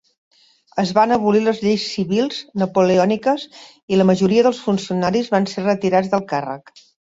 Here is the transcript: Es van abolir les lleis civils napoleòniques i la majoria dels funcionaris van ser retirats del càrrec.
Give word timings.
Es 0.83 0.93
van 0.97 1.11
abolir 1.17 1.41
les 1.47 1.59
lleis 1.65 1.85
civils 1.97 2.39
napoleòniques 2.63 3.45
i 3.97 4.01
la 4.01 4.09
majoria 4.13 4.49
dels 4.49 4.65
funcionaris 4.71 5.33
van 5.37 5.49
ser 5.55 5.67
retirats 5.71 6.13
del 6.17 6.29
càrrec. 6.35 6.77